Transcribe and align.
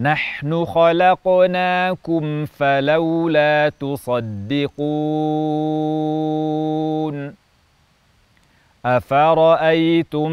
نحن 0.00 0.64
خلقناكم 0.64 2.46
فلولا 2.46 3.72
تصدقون. 3.80 5.40
أفرأيتم 8.84 10.32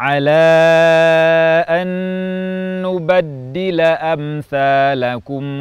على 0.00 1.64
أن 1.68 1.88
نبدل 2.82 3.80
أمثالكم 3.80 5.60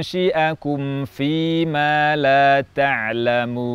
وننشئكم 0.00 1.04
فيما 1.04 2.16
لا 2.16 2.64
تعلمون. 2.74 3.68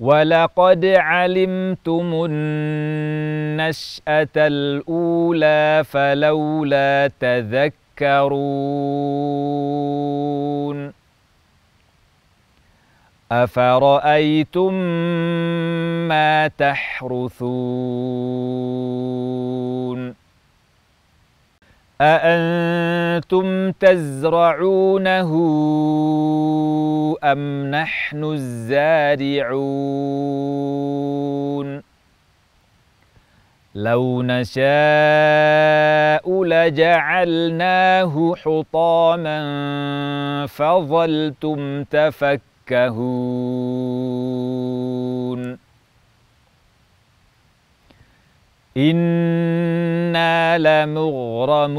ولقد 0.00 0.84
علمتم 0.86 2.26
النشأة 2.30 4.28
الأولى 4.36 5.84
فلولا 5.84 7.10
تذكرون. 7.20 8.34
أفرأيتم 13.32 14.74
ما 16.08 16.48
تحرثون 16.48 17.84
أأنتم 22.00 23.70
تزرعونه 23.70 25.30
أم 27.24 27.70
نحن 27.70 28.24
الزارعون 28.24 29.84
لو 33.74 34.22
نشاء 34.22 34.64
لجعلناه 36.44 38.34
حطاما 38.36 39.36
فظلتم 40.46 41.84
تفكهون 42.64 44.24
إنا 48.76 50.58
لمغرمون. 50.58 51.74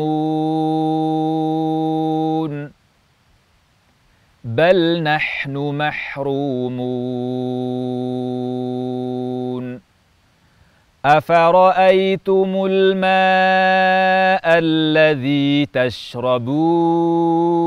بل 4.43 5.03
نحن 5.03 5.57
محرومون. 5.57 6.75
أفرأيتم 11.05 12.65
الماء 12.69 14.45
الذي 14.45 15.65
تشربون؟ 15.65 17.64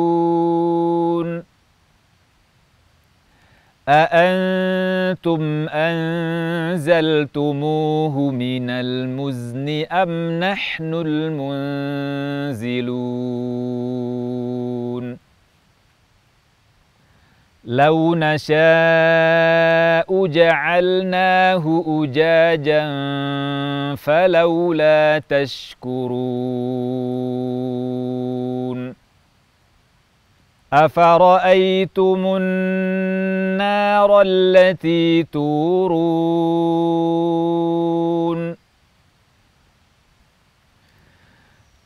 أأنتم 3.88 5.68
أنزلتموه 5.68 7.30
من 8.30 8.70
المزن 8.70 9.84
أم 9.92 10.40
نحن 10.40 10.94
المنزلون؟ 10.94 12.88
لو 17.64 18.14
نشاء 18.14 18.58
جعلناه 20.26 21.84
أجاجا 21.86 22.84
فلولا 23.94 25.22
تشكرون. 25.28 26.28
أفرأيتم 30.72 32.36
النار 32.40 34.22
التي 34.26 35.22
تورون 35.22 36.78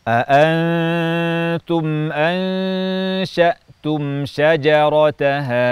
أأنتم 0.09 2.13
أنشأتم 2.13 4.25
شجرتها 4.25 5.63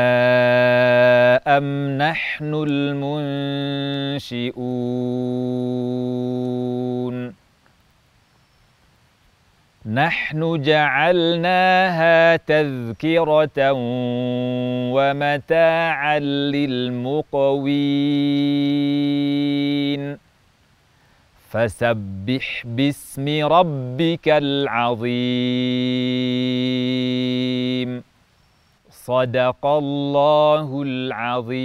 أم 1.59 1.89
نحن 1.99 2.55
المنشئون 2.55 3.51
نحن 9.87 10.63
جعلناها 10.63 12.37
تذكرة 12.37 13.73
ومتاعا 14.93 16.19
للمقوين. 16.19 17.11
فسبح 21.51 22.63
باسم 22.65 23.47
ربك 23.47 24.29
العظيم. 24.29 25.11
صدق 28.91 29.67
الله 29.67 30.83
العظيم. 30.87 31.61